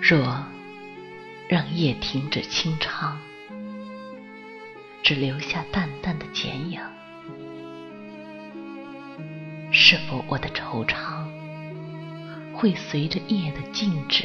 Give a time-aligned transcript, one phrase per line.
[0.00, 0.44] 若
[1.48, 3.18] 让夜停止清唱，
[5.02, 6.80] 只留下淡淡的剪影，
[9.72, 11.26] 是否我的惆怅
[12.54, 14.24] 会随着夜的静止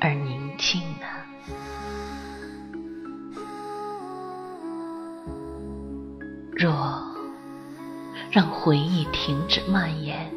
[0.00, 1.06] 而宁静呢？
[6.52, 7.04] 若
[8.30, 10.32] 让回忆停止蔓延，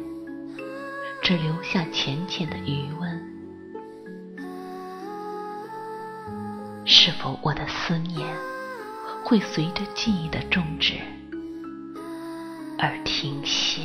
[1.22, 3.31] 只留下浅浅的余温。
[7.04, 8.24] 是否我的思念
[9.24, 11.00] 会随着记忆的终止
[12.78, 13.82] 而停歇？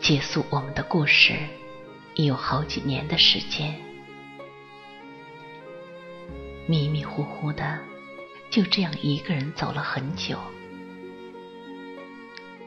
[0.00, 1.34] 结束我们的故事
[2.14, 3.91] 已有好几年的时间。
[6.66, 7.78] 迷迷糊糊的，
[8.50, 10.38] 就这样一个人走了很久，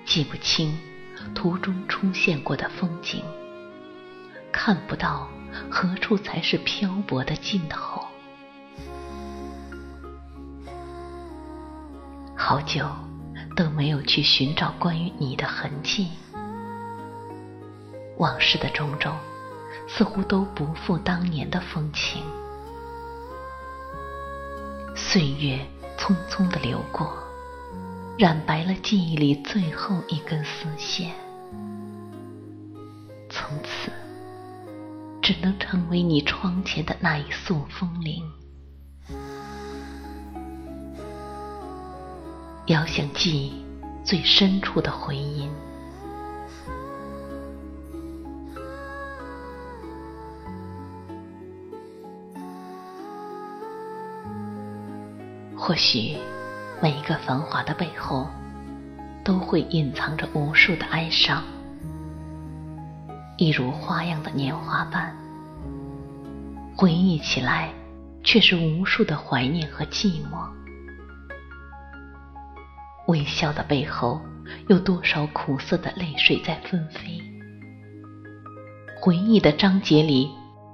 [0.05, 0.77] 记不清
[1.33, 3.23] 途中出现过的风景，
[4.51, 5.29] 看不到
[5.71, 8.01] 何处才是漂泊的尽头。
[12.35, 12.85] 好久
[13.55, 16.09] 都没有去寻找关于你的痕迹，
[18.17, 19.17] 往事的种种，
[19.87, 22.21] 似乎都不复当年的风情。
[25.15, 25.57] 岁月
[25.97, 27.09] 匆匆的流过，
[28.17, 31.15] 染白了记忆里最后一根丝线，
[33.29, 33.89] 从此
[35.21, 38.29] 只能成为你窗前的那一束风铃，
[42.65, 43.65] 遥想记忆
[44.03, 45.49] 最深处的回音。
[55.57, 56.17] 或许，
[56.81, 58.27] 每一个繁华的背后，
[59.23, 61.41] 都会隐藏着无数的哀伤，
[63.37, 65.15] 一如花样的年华般，
[66.75, 67.69] 回忆起来，
[68.21, 70.45] 却是无数的怀念和寂寞。
[73.07, 74.19] 微笑的背后，
[74.67, 77.21] 有多少苦涩的泪水在纷飞？
[78.99, 80.29] 回忆的章节里，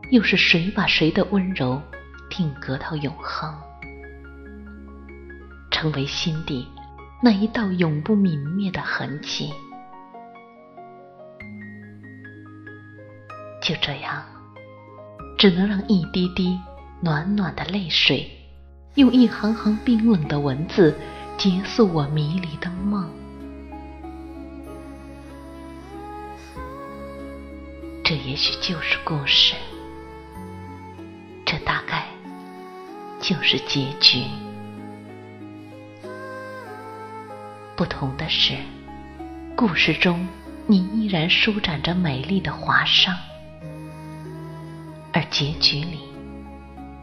[0.10, 1.80] 又是谁把谁的温柔
[2.30, 3.54] 定格到永恒？
[5.82, 6.68] 成为心底
[7.24, 9.52] 那一道永不泯灭的痕迹。
[13.64, 14.24] 就这样，
[15.40, 16.60] 只能让一滴滴
[17.00, 18.30] 暖暖的泪水，
[18.94, 20.96] 用一行行冰冷的文字，
[21.36, 23.10] 结束我迷离的梦。
[28.04, 29.56] 这也许就是故事，
[31.44, 32.06] 这大概
[33.20, 34.26] 就是结局。
[37.76, 38.56] 不同的是，
[39.56, 40.28] 故事中
[40.68, 43.16] 你依然舒展着美丽的华裳，
[45.12, 46.00] 而结局里，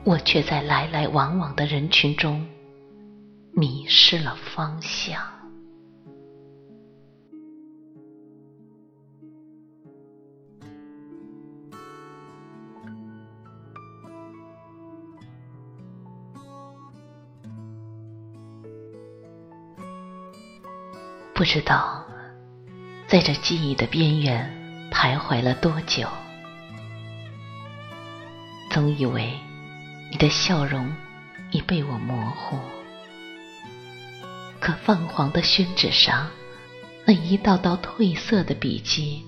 [0.05, 2.47] 我却在来来往往的人群中
[3.53, 5.38] 迷失了方向。
[21.39, 22.05] 不知道
[23.07, 26.09] 在这记忆的边缘徘徊了多久，
[28.73, 29.39] 总以为
[30.11, 30.93] 你的笑容
[31.53, 32.59] 已被我模糊，
[34.59, 36.29] 可泛黄的宣纸上
[37.07, 39.25] 那一道道褪色的笔迹，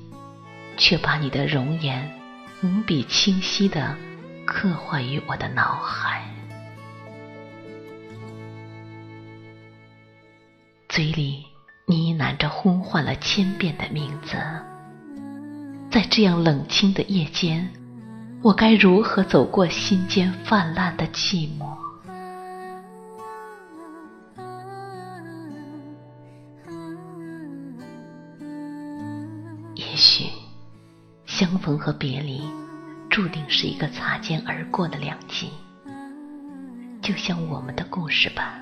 [0.76, 2.10] 却把你的容颜
[2.64, 3.96] 无比清晰的
[4.44, 6.28] 刻画于我的脑海。
[10.88, 11.46] 嘴里
[11.90, 14.36] 呢喃着呼唤了千遍的名字。
[15.90, 17.68] 在这样冷清的夜间，
[18.42, 21.76] 我该如何走过心间泛滥的寂寞？
[29.74, 30.26] 也许，
[31.26, 32.40] 相逢和别离，
[33.10, 35.50] 注定是一个擦肩而过的两极。
[37.02, 38.54] 就像我们的故事吧，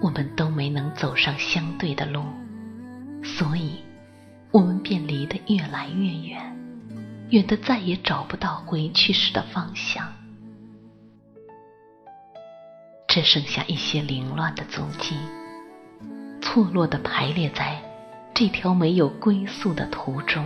[0.00, 2.24] 我们都没能走上相对的路，
[3.22, 3.84] 所以，
[4.50, 6.56] 我们便离得越来越远，
[7.30, 10.12] 远的再也找不到回去时的方向，
[13.06, 15.16] 只剩下一些凌乱的足迹，
[16.40, 17.80] 错落的排列在
[18.34, 20.44] 这条没有归宿的途中。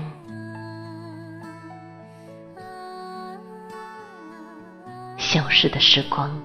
[5.16, 6.42] 消逝的时光，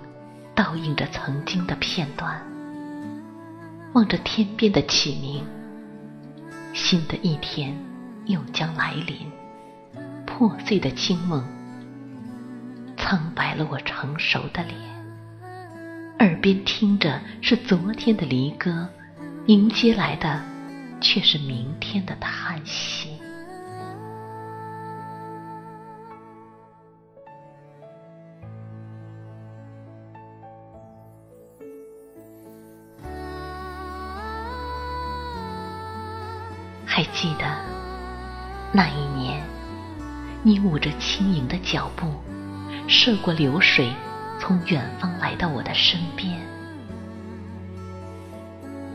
[0.56, 2.51] 倒映着曾经的片段。
[3.94, 5.46] 望着天边的启明，
[6.74, 7.78] 新的一天
[8.26, 9.18] 又将来临。
[10.26, 11.46] 破碎的清梦，
[12.96, 14.78] 苍白了我成熟的脸。
[16.20, 18.88] 耳边听着是昨天的离歌，
[19.48, 20.42] 迎接来的
[21.02, 23.11] 却是明天的叹息。
[36.94, 37.46] 还记得
[38.74, 39.42] 那一年，
[40.44, 42.06] 你舞着轻盈的脚步，
[42.86, 43.90] 涉过流水，
[44.42, 46.38] 从远方来到我的身边。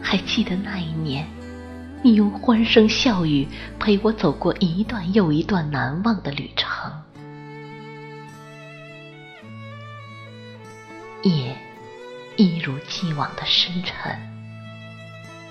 [0.03, 1.27] 还记得那一年，
[2.03, 3.49] 你用欢声笑语
[3.81, 6.93] 陪我走过一段又一段难忘的旅程。
[11.23, 11.57] 夜
[12.37, 14.36] 一如既往的深沉。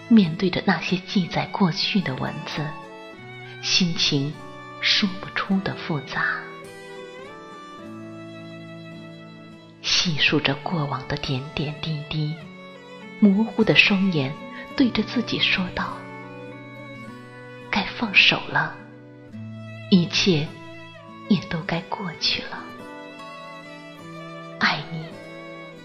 [0.07, 2.65] 面对着那些记载过去的文字，
[3.61, 4.31] 心情
[4.79, 6.39] 说不出的复杂。
[9.81, 12.35] 细数着过往的点点滴滴，
[13.19, 14.31] 模糊的双眼
[14.75, 15.97] 对着自己说道
[17.71, 18.75] ：“该放手了，
[19.89, 20.47] 一切
[21.27, 22.63] 也都该过去了。
[24.59, 25.03] 爱你，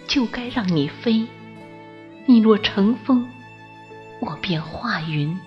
[0.07, 1.27] 就该让你飞。
[2.27, 3.27] 你若成风。”
[4.21, 5.39] 我便化云，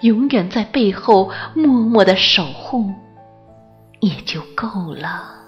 [0.00, 2.92] 永远在背后默默的守护，
[4.00, 5.38] 也就够了。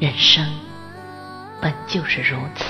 [0.00, 0.44] 人生
[1.60, 2.64] 本就是如此，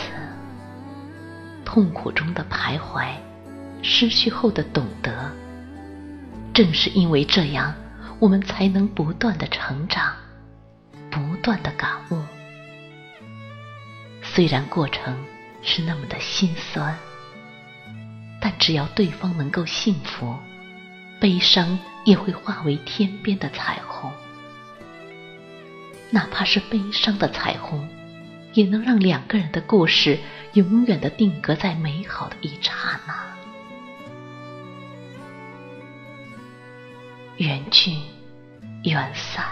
[1.64, 3.06] 痛苦中的徘徊，
[3.82, 5.32] 失去后的懂得，
[6.52, 7.74] 正是因为这样。
[8.24, 10.14] 我们才能不断的成长，
[11.10, 12.22] 不断的感悟。
[14.22, 15.14] 虽然过程
[15.60, 16.96] 是那么的心酸，
[18.40, 20.34] 但只要对方能够幸福，
[21.20, 24.10] 悲伤也会化为天边的彩虹。
[26.08, 27.86] 哪怕是悲伤的彩虹，
[28.54, 30.18] 也能让两个人的故事
[30.54, 32.72] 永远的定格在美好的一刹
[33.06, 33.22] 那。
[37.36, 37.98] 远去，
[38.84, 39.42] 远散，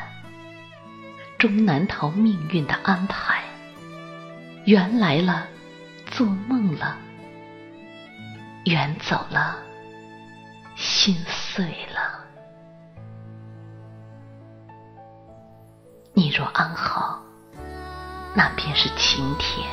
[1.38, 3.42] 终难逃命运的安排。
[4.66, 5.46] 缘来了，
[6.10, 6.96] 做梦了；
[8.66, 9.56] 缘走了，
[10.76, 12.20] 心碎了。
[16.12, 17.22] 你若安好，
[18.34, 19.66] 那便是晴天。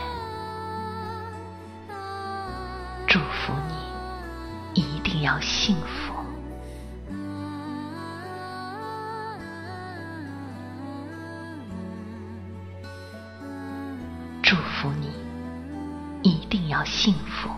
[3.05, 6.13] 祝福你，一定要幸福。
[14.49, 15.11] 祝福你，
[16.23, 17.51] 一定要幸福。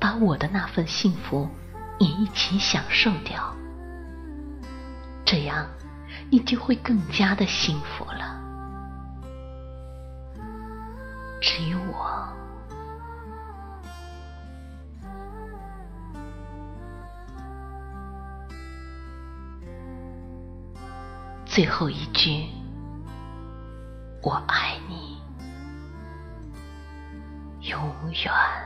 [0.00, 1.48] 把我的那份幸福
[2.00, 3.54] 也一起享受掉，
[5.24, 5.64] 这样
[6.28, 8.40] 你就会更加的幸福了。
[11.40, 12.28] 至于我，
[21.46, 22.48] 最后一句。
[24.24, 25.20] 我爱你，
[27.60, 27.78] 永
[28.24, 28.63] 远。